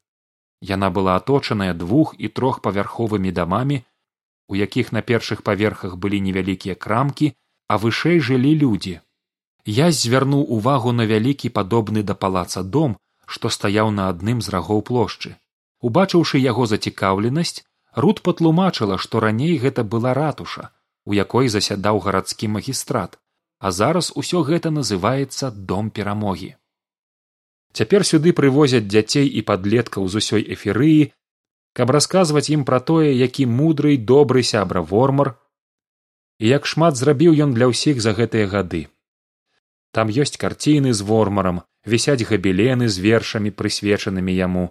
Яна 0.62 0.88
была 0.90 1.16
аточаная 1.20 1.74
двух 1.74 2.14
і 2.18 2.30
трохпавярховымі 2.30 3.34
дамамі 3.38 3.82
у 4.48 4.56
якіх 4.56 4.92
на 4.92 5.02
першых 5.02 5.42
паверхах 5.42 5.96
былі 5.96 6.20
невялікія 6.20 6.78
крамкі 6.78 7.32
а 7.66 7.80
вышэй 7.82 8.20
жылі 8.20 8.54
людзі. 8.62 9.00
Я 9.66 9.90
звярнуў 9.90 10.46
увагу 10.56 10.92
на 10.92 11.08
вялікі 11.10 11.50
падобны 11.58 12.04
да 12.06 12.14
палаца 12.14 12.62
дом 12.62 12.96
што 13.26 13.50
стаяў 13.50 13.90
на 13.90 14.08
адным 14.12 14.40
з 14.44 14.54
рагоў 14.54 14.84
плошчы. 14.88 15.36
Убачыўшы 15.80 16.38
яго 16.38 16.66
зацікаўленасць 16.70 17.64
рут 17.96 18.22
патлумачыла 18.28 18.98
што 18.98 19.20
раней 19.26 19.56
гэта 19.64 19.84
была 19.84 20.14
ратуша 20.18 20.70
у 21.04 21.14
якой 21.18 21.48
засядаў 21.54 22.00
гарадскі 22.06 22.50
магістрат 22.56 23.18
а 23.58 23.70
зараз 23.70 24.12
усё 24.22 24.42
гэта 24.50 24.74
называецца 24.78 25.50
дом 25.72 25.90
перамогі 25.90 26.54
цяпер 27.72 28.06
сюды 28.12 28.32
прывозяць 28.40 28.86
дзяцей 28.88 29.28
і 29.28 29.46
падлеткаў 29.52 30.08
з 30.08 30.24
усёй 30.24 30.42
эферыі 30.56 31.12
каб 31.74 31.90
расказваць 31.96 32.48
ім 32.56 32.64
пра 32.68 32.80
тое 32.90 33.14
які 33.14 33.46
мудрый 33.60 33.96
добры 34.12 34.42
сябра 34.42 34.82
вормар 34.94 35.34
і 36.38 36.48
як 36.48 36.66
шмат 36.66 36.96
зрабіў 36.96 37.34
ён 37.46 37.54
для 37.54 37.70
ўсіх 37.70 38.00
за 38.04 38.14
гэтыя 38.18 38.46
гады. 38.50 38.86
Там 39.94 40.10
ёсць 40.10 40.38
карціны 40.38 40.92
з 40.92 41.06
вормарам 41.06 41.62
вісяць 41.86 42.26
габелены 42.26 42.88
з 42.88 42.98
вершамі 42.98 43.54
прысвечанымі 43.54 44.34
яму 44.34 44.64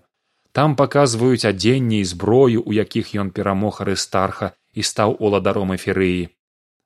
там 0.58 0.76
паказваюць 0.80 1.50
адзенне 1.50 2.00
і 2.02 2.10
зброю 2.12 2.64
у 2.66 2.76
якіх 2.78 3.16
ён 3.24 3.34
перамог 3.38 3.82
арыстарха 3.86 4.54
і 4.74 4.86
стаў 4.92 5.18
уладаром 5.20 5.74
эферыі 5.78 6.30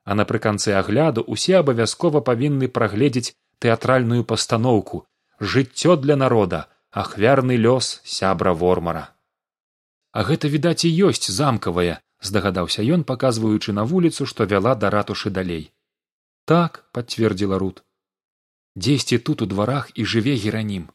а 0.07 0.15
напрыканцы 0.19 0.73
агляду 0.81 1.23
усе 1.35 1.59
абавязкова 1.59 2.23
павінны 2.31 2.71
прагледзець 2.79 3.35
тэатральную 3.65 4.23
пастаноўку 4.31 5.03
жыццё 5.53 5.99
для 6.07 6.19
народа 6.23 6.65
ахвярны 7.03 7.61
лёс 7.67 7.93
сябра 8.17 8.53
вормара 8.63 9.05
а 10.11 10.23
гэта 10.27 10.53
відаць 10.53 10.83
і 10.87 10.93
ёсць 11.09 11.31
замкавая 11.39 11.97
здагадаўся 12.29 12.85
ён 12.97 13.03
паказваючы 13.09 13.73
на 13.79 13.83
вуліцу 13.91 14.25
што 14.25 14.45
вяла 14.53 14.73
да 14.75 14.89
ратушы 14.89 15.29
далей. 15.29 15.71
Так 16.45 16.85
пацвердзіла 16.97 17.59
рут 17.63 17.83
дзесьці 18.75 19.17
тут 19.17 19.41
у 19.41 19.47
дварах 19.51 19.91
і 19.95 20.05
жыве 20.05 20.33
геранім 20.43 20.87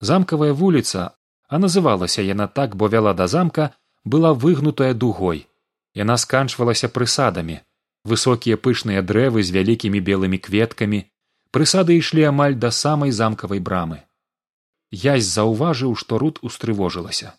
замкавая 0.00 0.52
вуліца 0.62 1.04
а 1.48 1.58
называлася 1.58 2.22
яна 2.22 2.46
так 2.46 2.76
бо 2.76 2.88
вяла 2.88 3.14
да 3.14 3.26
замка 3.28 3.74
была 4.04 4.34
выгнутая 4.34 4.94
дугой. 4.94 5.46
Яна 5.94 6.16
сканчвалася 6.16 6.88
прысадамі. 6.88 7.60
Высокія 8.04 8.56
пышныя 8.56 9.00
дрэвы 9.00 9.42
з 9.42 9.54
вялікімі 9.56 10.00
белымі 10.00 10.38
кветкамі. 10.38 11.04
Прысады 11.50 11.96
ішлі 11.98 12.26
амаль 12.30 12.58
да 12.58 12.70
самай 12.70 13.10
замкавай 13.10 13.60
брамы. 13.60 14.02
Язь 14.90 15.30
заўважыў 15.30 15.94
што 15.96 16.18
рут 16.18 16.42
устрывожылася. 16.42 17.32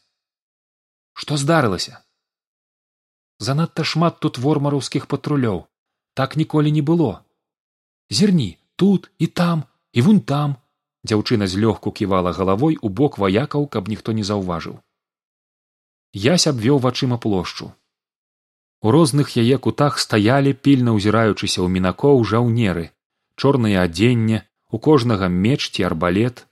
Што 1.13 1.37
здарылася? 1.37 2.01
Занадта 3.39 3.83
шмат 3.83 4.19
тут 4.19 4.37
вормараўскіх 4.37 5.07
патрулёў. 5.11 5.67
Так 6.15 6.35
ніколі 6.35 6.71
не 6.71 6.81
было. 6.81 7.23
Зірні 8.09 8.57
тут 8.75 9.11
і 9.19 9.27
там 9.27 9.63
і 9.93 10.01
вунь 10.01 10.21
там 10.21 10.55
дзяўчына 11.05 11.47
злёгку 11.53 11.91
ківала 11.99 12.33
галавой 12.37 12.77
у 12.81 12.89
бок 12.89 13.17
ваякаў 13.21 13.67
каб 13.75 13.87
ніхто 13.93 14.15
не 14.17 14.25
заўважыў. 14.29 14.81
Ясь 16.25 16.47
абвёў 16.51 16.81
вачыма 16.85 17.17
плошчу. 17.17 17.71
У 18.81 18.91
розных 18.95 19.37
яе 19.41 19.57
кутах 19.57 19.99
стаялі 19.99 20.53
пільна 20.53 20.97
ўзіраючыся 20.97 21.59
ў 21.61 21.67
мінакоў 21.77 22.25
жаўнеры 22.33 22.91
чорнае 23.35 23.77
адзенне 23.83 24.43
у 24.69 24.79
кожнага 24.79 25.27
меч 25.27 25.61
ці 25.69 25.87
арбалет. 25.89 26.45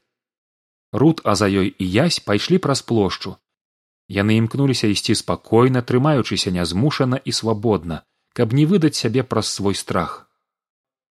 Рут 0.91 1.21
а 1.23 1.35
за 1.35 1.47
ёй 1.47 1.73
і 1.73 1.85
язь 1.85 2.19
пайшлі 2.19 2.57
праз 2.63 2.81
плошчу. 2.81 3.37
Яны 4.09 4.37
імкнуліся 4.37 4.87
ісці 4.93 5.15
спакойна 5.15 5.81
трымаючыся 5.81 6.51
нязмушана 6.51 7.17
і 7.23 7.31
свабодна 7.31 8.03
каб 8.33 8.53
не 8.57 8.65
выдаць 8.65 8.97
сябе 8.97 9.23
праз 9.23 9.47
свой 9.47 9.75
страх. 9.75 10.27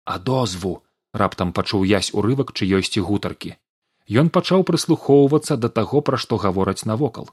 А 0.05 0.19
дозву 0.19 0.83
раптам 1.13 1.53
пачуў 1.53 1.85
язь 1.85 2.11
урывак 2.13 2.53
чыёйсьці 2.53 3.01
гутаркі. 3.09 3.57
Ён 4.21 4.31
пачаў 4.37 4.65
прыслухоўвацца 4.69 5.57
да 5.57 5.69
таго 5.69 6.01
пра 6.01 6.19
што 6.19 6.37
гавораць 6.45 6.85
навокал. 6.85 7.29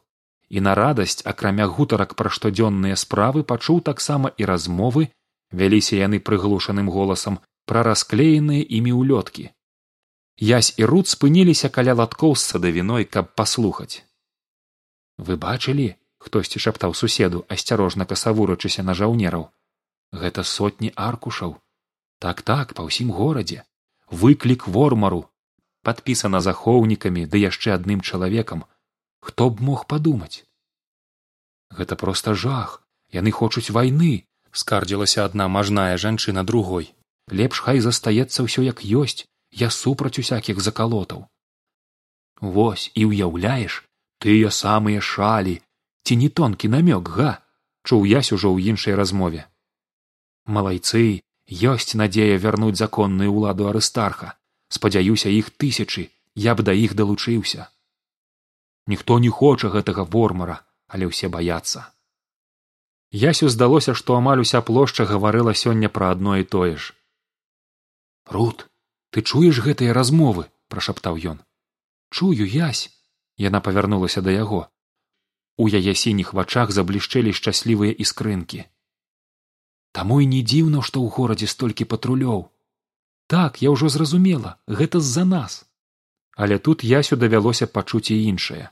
І 0.50 0.62
на 0.66 0.74
радасць 0.76 1.22
акрамя 1.32 1.68
гутарак 1.68 2.16
пра 2.16 2.30
штодзённыя 2.30 2.96
справы 2.96 3.44
пачуў 3.44 3.82
таксама 3.82 4.32
і 4.38 4.46
размовы 4.50 5.10
вяліся 5.52 5.96
яны 5.96 6.20
прыглушаным 6.20 6.90
голасам 6.90 7.40
пра 7.66 7.84
расклееныя 7.84 8.66
імі 8.80 8.94
ўлёткі. 9.00 9.50
Язь 10.40 10.74
і 10.78 10.86
руд 10.90 11.08
спыніліся 11.08 11.70
каля 11.70 11.94
латкоў 11.94 12.36
з 12.36 12.44
садавіной 12.54 13.06
каб 13.06 13.34
паслухаць. 13.36 14.04
Вы 15.18 15.36
бачылі 15.36 15.96
хтосьці 16.18 16.60
шаптаў 16.60 16.94
суседу 16.96 17.46
асцярожна 17.56 18.06
касавурачыся 18.06 18.84
на 18.84 18.94
жаўнераў. 18.94 19.50
Гэта 20.12 20.44
сотні 20.44 20.92
аркушаў 20.96 21.58
так 22.20 22.42
так 22.42 22.76
па 22.78 22.86
ўсім 22.88 23.12
горадзе. 23.16 23.64
Выклік 24.12 24.68
вормару 24.68 25.26
падпісана 25.84 26.40
захоўнікамі 26.46 27.26
ды 27.32 27.42
яшчэ 27.46 27.76
адным 27.78 28.02
чалавекам. 28.02 28.66
Хто 29.20 29.50
б 29.50 29.64
мог 29.64 29.86
падумаць? 29.88 30.46
Гэта 31.70 31.96
проста 31.96 32.34
жах. 32.34 32.82
Яны 33.10 33.32
хочуць 33.32 33.74
вайны 33.74 34.30
скардзілася 34.52 35.26
адна 35.26 35.48
мажная 35.48 35.98
жанчына 35.98 36.44
другой. 36.44 36.94
Лепш 37.30 37.62
хай 37.66 37.80
застаецца 37.86 38.46
ўсё 38.46 38.66
як 38.66 38.82
ёсць 38.86 39.26
я 39.52 39.70
супраць 39.70 40.18
усякіх 40.22 40.62
закалотаў. 40.62 41.26
Вось 42.42 42.92
і 42.96 43.06
ўяўляеш 43.10 43.84
тыя 44.20 44.50
самыя 44.50 45.02
шалі. 45.02 45.62
Ці 46.06 46.16
не 46.22 46.30
тонкі 46.30 46.70
намёк 46.74 47.10
га? 47.16 47.32
Чуў 47.86 48.06
ясь 48.06 48.32
ужо 48.36 48.50
ў 48.54 48.74
іншай 48.74 48.96
размове. 48.96 49.46
Малайцы 50.46 51.22
ёсць 51.50 51.98
надзея 51.98 52.38
вярнуць 52.38 52.78
законную 52.78 53.34
ўладу 53.34 53.68
арыстарха. 53.68 54.38
Спадзяюся 54.70 55.30
іх 55.34 55.50
тысячы. 55.58 56.10
Я 56.36 56.54
б 56.56 56.64
да 56.64 56.74
іх 56.74 56.94
далучыўся. 56.94 57.70
Ніхто 58.88 59.20
не 59.20 59.30
хоча 59.30 59.70
гэтага 59.74 60.06
вормара 60.06 60.62
але 60.90 61.10
ўсе 61.10 61.30
баяцца. 61.30 61.90
Ясю 63.14 63.50
здалося 63.50 63.94
што 63.98 64.18
амаль 64.18 64.42
уся 64.46 64.62
плошча 64.62 65.06
гаварыла 65.10 65.54
сёння 65.54 65.90
пра 65.90 66.12
адно 66.14 66.38
і 66.42 66.46
тое 66.46 66.78
ж. 66.78 66.94
Рут 68.30 68.70
ты 69.10 69.26
чуеш 69.26 69.62
гэтыя 69.66 69.94
размовы 69.94 70.50
прашаптаў 70.70 71.18
ён. 71.34 71.38
Чую 72.14 72.46
язь 72.46 72.90
яна 73.38 73.62
павярнулася 73.62 74.22
да 74.22 74.34
яго. 74.34 74.68
У 75.58 75.70
яе 75.70 75.94
сініх 76.02 76.34
вачах 76.34 76.74
заблішчэлі 76.74 77.34
шчаслівыя 77.34 77.94
іскрынкі 78.06 78.66
таму 79.92 80.22
і 80.22 80.30
не 80.34 80.42
дзіўна 80.42 80.82
што 80.82 81.02
ў 81.02 81.08
горадзе 81.16 81.48
столькі 81.48 81.90
патрулёў. 81.94 82.48
Так 83.28 83.62
я 83.62 83.72
ўжо 83.76 83.90
зразумела 83.94 84.58
гэта 84.68 85.00
з 85.00 85.14
за 85.18 85.26
нас. 85.26 85.66
Але 86.36 86.58
тут 86.58 86.84
ясю 86.84 87.16
давялося 87.16 87.68
пачуць 87.68 88.12
і 88.12 88.18
іншае. 88.32 88.70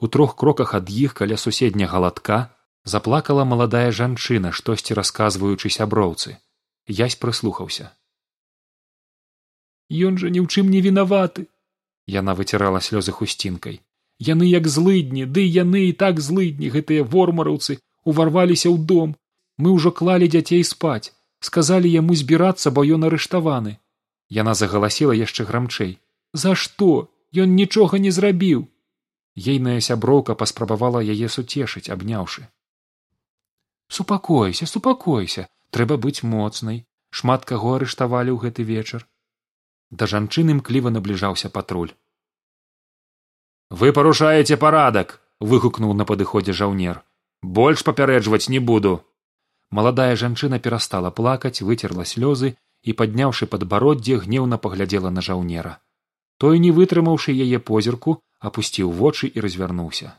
У 0.00 0.06
трох 0.06 0.36
кроках 0.36 0.74
ад 0.78 0.90
іх 0.90 1.14
каля 1.14 1.36
суседняга 1.36 1.98
латка 1.98 2.40
заплакала 2.84 3.44
маладая 3.44 3.90
жанчына 3.90 4.52
штосьці 4.52 4.94
расказваючы 4.94 5.72
сяброўцы 5.76 6.36
язь 6.86 7.16
прыслухаўся. 7.16 7.90
Ён 9.90 10.18
жа 10.18 10.30
ні 10.30 10.42
ў 10.42 10.46
чым 10.50 10.70
не 10.70 10.80
вінаваты! 10.82 11.46
Яна 12.06 12.34
выцірала 12.38 12.78
слёзы 12.78 13.10
хусцінкай. 13.10 13.82
Яны 14.18 14.46
як 14.46 14.66
злыдні 14.66 15.26
ды 15.26 15.42
яны 15.46 15.90
і 15.90 15.92
так 15.92 16.20
злыдні 16.20 16.70
гэтыя 16.70 17.02
вормараўцы 17.04 17.78
уварваліся 18.04 18.70
ў 18.70 18.78
дом 18.78 19.14
мы 19.58 19.72
ўжо 19.72 19.92
клалі 19.92 20.28
дзяцей 20.28 20.64
спаць. 20.64 21.12
Сказалі 21.40 21.88
яму 21.92 22.16
збірацца 22.16 22.72
бо 22.76 22.84
ён 22.96 23.08
арыштаваны 23.08 23.76
яна 24.36 24.54
загаласіла 24.54 25.14
яшчэ 25.14 25.44
грамчэй. 25.44 25.98
За 26.32 26.54
што? 26.54 27.10
Ён 27.36 27.52
нічога 27.54 27.98
не 27.98 28.10
зрабіў 28.10 28.66
ейная 29.36 29.80
сяброўка 29.84 30.34
паспрабавала 30.34 31.02
яе 31.14 31.28
суцешыць 31.28 31.90
абняўшы. 31.92 32.46
Супакойся 33.88 34.66
супакойся 34.66 35.48
трэба 35.70 35.96
быць 35.96 36.22
моцнай. 36.24 36.86
Шмат 37.16 37.44
каго 37.48 37.76
арыштавалі 37.76 38.32
ў 38.32 38.38
гэты 38.48 38.64
вечар 38.64 39.06
да 39.90 40.06
жанчын 40.10 40.50
імкліва 40.50 40.90
набліжаўся 40.90 41.48
патруль. 41.48 41.92
Вы 43.70 43.92
парушаеце 43.92 44.56
парадак 44.56 45.20
выгукнуў 45.40 45.94
на 45.94 46.04
падыходзе 46.04 46.52
жаўнер. 46.52 47.02
Больш 47.42 47.84
папярэджваць 47.86 48.48
не 48.48 48.58
буду 48.58 49.04
маладая 49.70 50.16
жанчына 50.16 50.58
перастала 50.58 51.10
плакаць 51.10 51.62
выцерла 51.62 52.04
слёзы 52.04 52.54
і 52.82 52.92
падняўшы 52.92 53.46
падбароддзе 53.46 54.18
гнеўна 54.22 54.58
паглядзела 54.58 55.10
на 55.10 55.24
жаўнера. 55.28 55.80
Той 56.38 56.58
не 56.58 56.70
вытрымаўшы 56.70 57.32
яе 57.32 57.58
позірку 57.58 58.20
апусціў 58.38 58.92
вочы 58.92 59.26
і 59.26 59.40
развярнуўся. 59.40 60.14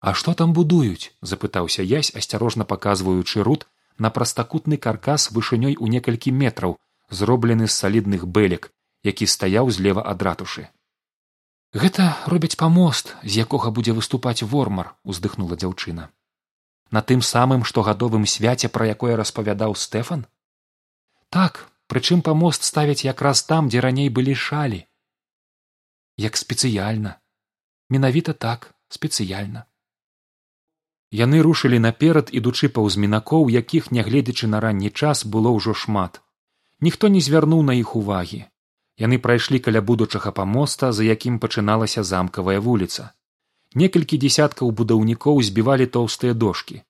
А 0.00 0.14
што 0.14 0.34
там 0.34 0.52
будуюць 0.52 1.14
запытаўся 1.22 1.82
язь 1.82 2.10
асцярожна 2.10 2.64
паказваючы 2.64 3.42
рут 3.42 3.66
на 3.98 4.10
прастакутны 4.10 4.76
каркас 4.76 5.30
вышынёй 5.30 5.76
у 5.78 5.86
некалькі 5.86 6.32
метраў 6.32 6.78
зроблены 7.08 7.68
з 7.68 7.72
салідных 7.72 8.26
бэлек 8.26 8.72
які 9.02 9.26
стаяў 9.26 9.70
злева 9.70 10.02
ад 10.06 10.22
ратушы. 10.22 10.68
Гэта 11.72 12.18
робяць 12.26 12.58
памост 12.58 13.14
з 13.22 13.42
якога 13.46 13.70
будзе 13.70 13.94
выступаць 13.96 14.42
вормар 14.42 14.94
уздыхнула 15.02 15.56
дзяўчына 15.56 16.10
на 16.92 17.00
тым 17.00 17.24
самым 17.24 17.64
штогадовым 17.64 18.24
свяце 18.28 18.68
пра 18.68 18.86
якое 18.94 19.16
распавядаў 19.16 19.74
стэфан? 19.82 20.26
Так 21.32 21.64
прычым 21.88 22.20
памост 22.26 22.68
ставяць 22.68 23.04
якраз 23.08 23.42
там 23.48 23.72
дзе 23.72 23.80
раней 23.80 24.08
былі 24.18 24.34
шалі. 24.36 24.80
Як 26.20 26.36
спецыяльна. 26.36 27.16
Менавіта 27.88 28.36
так 28.36 28.74
спецыяльна. 28.88 29.64
Яны 31.12 31.40
рушылі 31.44 31.80
наперад 31.80 32.28
ідучы 32.32 32.68
паўз 32.76 33.00
мінакоў 33.00 33.48
якіх 33.54 33.88
нягледзячы 33.96 34.52
на 34.52 34.60
ранні 34.64 34.92
час 34.92 35.24
было 35.24 35.52
ўжо 35.56 35.72
шмат. 35.72 36.20
Ніхто 36.80 37.08
не 37.08 37.24
звярнуў 37.24 37.64
на 37.64 37.76
іх 37.80 37.96
увагі. 37.96 38.44
Яны 39.00 39.16
прайшлі 39.16 39.64
каля 39.64 39.80
будучага 39.80 40.32
памоста 40.36 40.92
за 40.92 41.08
якім 41.08 41.40
пачыналася 41.40 42.04
замкавая 42.04 42.60
вуліца 42.60 43.12
некалькі 43.74 44.18
дзясяткаў 44.22 44.70
будаўнікоў 44.80 45.42
збівалі 45.48 45.86
тоўстыя 45.96 46.34
дошки 46.34 46.82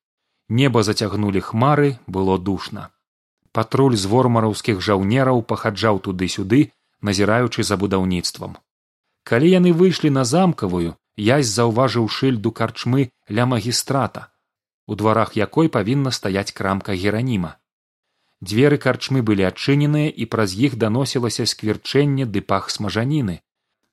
неба 0.48 0.82
зацягнулі 0.82 1.40
хмары 1.40 1.98
было 2.06 2.38
душна. 2.38 2.90
Патруль 3.52 3.96
з 3.96 4.08
вормараўскіх 4.12 4.80
жаўнераў 4.80 5.42
пахаджаў 5.52 6.00
туды 6.08 6.28
сюды 6.28 6.60
назіраючы 7.00 7.64
за 7.68 7.76
будаўніцтвам. 7.76 8.58
Калі 9.24 9.48
яны 9.52 9.72
выйшлі 9.72 10.10
на 10.10 10.24
замкавую 10.24 10.94
язь 11.16 11.50
заўважыў 11.56 12.08
шыльду 12.08 12.52
карчмы 12.52 13.08
ля 13.28 13.46
магістрата 13.46 14.28
у 14.86 14.94
дварах 14.94 15.36
якой 15.36 15.68
павінна 15.68 16.10
стаяць 16.10 16.52
крамка 16.52 16.94
гераніма. 17.02 17.56
Дзверы 18.42 18.76
карчмы 18.84 19.22
былі 19.22 19.46
адчыненыя 19.48 20.10
і 20.10 20.26
праз 20.26 20.54
іх 20.58 20.74
даносілася 20.84 21.46
скверчэнне 21.46 22.26
ды 22.26 22.42
пах 22.42 22.68
смажаніны. 22.74 23.40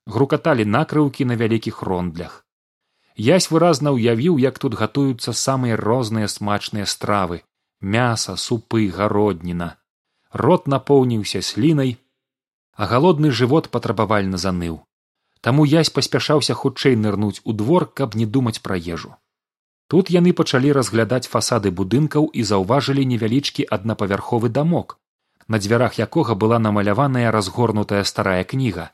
Грукаталі 0.09 0.65
накрыўкі 0.65 1.29
на 1.29 1.37
вялікіх 1.37 1.83
рондлях 1.85 2.43
язь 3.15 3.51
выразна 3.51 3.91
ўявіў 3.95 4.37
як 4.39 4.59
тут 4.59 4.75
гатуюцца 4.75 5.33
самыя 5.33 5.77
розныя 5.77 6.27
смачныя 6.27 6.85
стравы 6.85 7.41
мяса 7.81 8.35
супы 8.35 8.89
гародніна. 8.89 9.77
Рот 10.33 10.67
напоўніўся 10.67 11.41
слінай 11.41 11.97
а 12.79 12.87
галодны 12.87 13.31
жывот 13.31 13.67
патрабавальна 13.71 14.37
заныў. 14.37 14.79
Таму 15.41 15.65
язь 15.65 15.89
паспяшаўся 15.89 16.53
хутчэй 16.53 16.95
нырнуць 16.95 17.41
у 17.43 17.51
двор 17.51 17.85
каб 17.99 18.15
не 18.15 18.25
думаць 18.25 18.61
пра 18.63 18.77
ежу. 18.79 19.15
Тут 19.87 20.09
яны 20.13 20.31
пачалі 20.39 20.71
разглядаць 20.77 21.27
фасады 21.27 21.71
будынкаў 21.75 22.29
і 22.31 22.43
заўважылі 22.43 23.03
невялічкі 23.11 23.65
аднапавярховы 23.77 24.49
дамок 24.57 24.99
на 25.49 25.59
дзвярах 25.59 25.97
якога 25.99 26.35
была 26.35 26.59
намаляваная 26.59 27.31
разгорнутая 27.35 28.03
старая 28.03 28.43
кніга. 28.43 28.91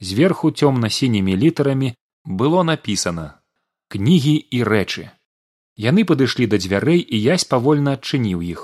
Зверху 0.00 0.50
цёмна 0.50 0.90
сінімі 0.90 1.36
літарамі 1.36 1.94
было 2.24 2.62
напісана 2.62 3.42
кнігі 3.90 4.36
і 4.38 4.62
рэчы 4.62 5.10
яны 5.76 6.04
падышлі 6.06 6.46
да 6.46 6.58
дзвярэй 6.62 7.00
і 7.02 7.18
язь 7.18 7.44
павольна 7.44 7.98
адчыніў 7.98 8.42
іх. 8.46 8.60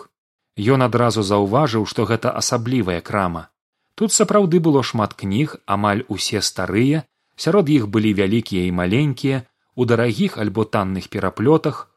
Ён 0.58 0.82
адразу 0.86 1.22
заўважыў 1.22 1.86
што 1.90 2.06
гэта 2.06 2.30
асаблівая 2.30 3.00
крама. 3.00 3.50
Тут 3.94 4.12
сапраўды 4.12 4.60
было 4.62 4.82
шмат 4.82 5.14
кніг 5.18 5.56
амаль 5.66 6.04
усе 6.06 6.42
старыя 6.42 7.02
сярод 7.36 7.68
іх 7.68 7.88
былі 7.88 8.14
вялікія 8.14 8.66
і 8.66 8.72
маленькія 8.78 9.42
у 9.74 9.84
дарагіх 9.84 10.38
альбо 10.38 10.64
танных 10.64 11.10
пераплётах. 11.10 11.90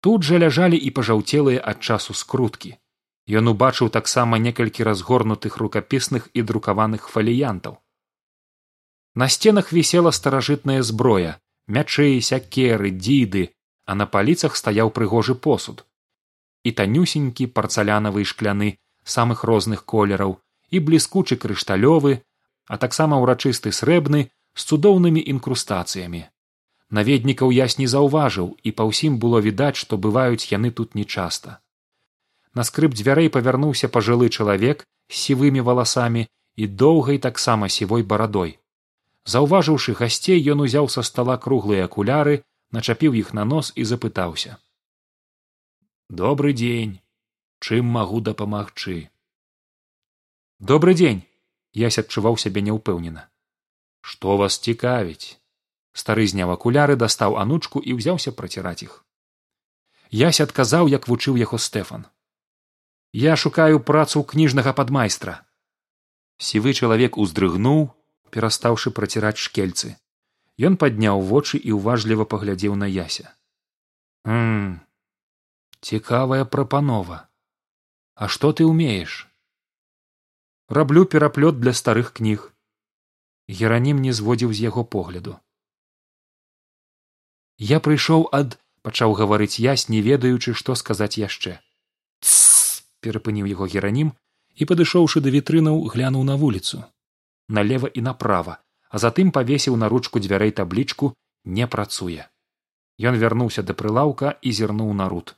Тут 0.00 0.22
жа 0.22 0.38
ляжалі 0.38 0.78
і 0.78 0.90
пажаўцелыя 0.90 1.62
ад 1.62 1.82
часу 1.82 2.14
скруткі. 2.14 2.78
Ён 3.26 3.50
убачыў 3.50 3.90
таксама 3.90 4.38
некалькі 4.38 4.86
разгорнутых 4.86 5.56
рукапісных 5.58 6.30
і 6.34 6.42
друкаваных 6.42 7.10
фаліянтаў 7.10 7.78
на 9.14 9.28
сценах 9.28 9.72
вісела 9.72 10.10
старажытная 10.10 10.82
зброя 10.82 11.38
мячы 11.68 12.20
сякеры 12.20 12.90
дзіды 12.90 13.50
а 13.84 13.94
на 13.94 14.06
паліцах 14.06 14.56
стаяў 14.56 14.90
прыгожы 14.90 15.34
посуд. 15.34 15.84
І 16.62 16.72
танюсенькі 16.72 17.46
парцалянавы 17.46 18.24
шкляны 18.24 18.78
самых 19.04 19.44
розных 19.44 19.84
колераў 19.84 20.38
і 20.70 20.78
бліскучы 20.78 21.36
крышталёвы 21.36 22.22
а 22.68 22.78
таксама 22.78 23.18
ўрачысты 23.18 23.72
срэбны 23.72 24.30
з 24.54 24.62
цудоўнымі 24.64 25.20
інкрустацыямі. 25.34 26.22
Наведнікаў 26.88 27.52
ясь 27.52 27.78
не 27.78 27.88
заўважыў 27.88 28.56
і 28.62 28.72
па 28.72 28.88
ўсім 28.88 29.18
было 29.18 29.40
відаць 29.40 29.76
што 29.76 29.98
бываюць 29.98 30.48
яны 30.52 30.70
тут 30.70 30.94
нечаста. 30.94 31.58
На 32.54 32.64
скрып 32.68 32.94
дзвярэй 32.94 33.28
павярнуўся 33.28 33.88
пажылы 33.88 34.28
чалавек 34.28 34.84
з 35.10 35.14
сівымі 35.16 35.60
валасамі 35.60 36.28
і 36.56 36.66
доўгай 36.66 37.18
таксама 37.18 37.68
сівой 37.68 38.02
барадой 38.04 38.61
заўважыўшы 39.24 39.94
гасцей 39.98 40.40
ён 40.54 40.64
узяў 40.66 40.88
са 40.88 41.02
стала 41.06 41.36
круглыя 41.38 41.86
акуляры 41.88 42.42
начапіў 42.72 43.14
іх 43.14 43.32
на 43.32 43.44
нос 43.44 43.72
і 43.76 43.84
запытаўся. 43.84 44.58
Добрый 46.08 46.52
дзень. 46.52 47.00
Чым 47.62 47.86
магу 47.86 48.20
дапамагчы? 48.20 49.10
Добрый 50.58 50.94
дзень 50.94 51.22
ясь 51.72 51.98
адчуваў 52.02 52.36
сябе 52.36 52.60
няўпэўнена. 52.66 53.28
Што 54.02 54.36
вас 54.36 54.58
цікавіць 54.58 55.38
стары 55.94 56.26
зняў 56.26 56.52
акуляры 56.52 56.96
дастаў 56.96 57.38
анучку 57.38 57.80
і 57.80 57.96
ўзяўся 58.00 58.32
праціраць 58.32 58.82
іх. 58.82 59.04
Ясь 60.10 60.40
адказаў 60.44 60.90
як 60.92 61.08
вучыў 61.08 61.38
яго 61.40 61.56
стэфан. 61.56 62.04
Я 63.12 63.36
шукаю 63.36 63.80
працу 63.80 64.24
кніжнага 64.24 64.72
падмайстра 64.76 65.40
сівы 66.42 66.74
чалавек 66.74 67.18
уздрыгнуў 67.22 67.86
перастаўшы 68.32 68.90
праціраць 68.96 69.38
шкельцы. 69.44 69.96
Ён 70.68 70.78
падняў 70.80 71.20
вочы 71.28 71.60
і 71.60 71.76
ўважліва 71.76 72.24
паглядзеў 72.32 72.74
на 72.80 72.88
яся. 72.88 73.32
М 74.26 74.80
цікавая 75.82 76.44
прапанова. 76.44 77.28
А 78.14 78.28
што 78.28 78.52
ты 78.56 78.64
ўмееш? 78.68 79.26
Раблю 80.68 81.04
пераплёт 81.04 81.58
для 81.60 81.72
старых 81.76 82.12
кніг 82.18 82.48
геранім 83.60 84.00
не 84.00 84.12
зводзіў 84.18 84.52
з 84.52 84.64
яго 84.68 84.84
погляду. 84.84 85.36
Я 87.58 87.80
прыйшоў 87.84 88.28
ад 88.38 88.56
пачаў 88.86 89.12
гаварыць 89.18 89.60
ясь 89.60 89.88
не 89.88 90.00
ведаючы 90.06 90.54
што 90.54 90.78
сказаць 90.78 91.18
яшчэ. 91.18 91.58
Перапыніў 93.02 93.50
яго 93.50 93.66
геранім 93.74 94.14
і 94.54 94.68
падышоўшы 94.70 95.20
да 95.26 95.34
вітрынаў 95.34 95.82
глянуў 95.92 96.24
на 96.30 96.38
вуліцу 96.38 96.84
налево 97.58 97.90
і 98.00 98.04
направа 98.08 98.58
а 98.92 99.00
затым 99.04 99.32
павесіў 99.36 99.76
на 99.82 99.88
ручку 99.92 100.20
дзвярэй 100.24 100.52
таблічку 100.60 101.12
не 101.58 101.68
працуе 101.74 102.28
ён 103.10 103.18
вярнуўся 103.22 103.64
да 103.68 103.76
прылаўка 103.82 104.34
і 104.40 104.52
зірнуў 104.58 104.92
на 105.00 105.08
рут 105.12 105.34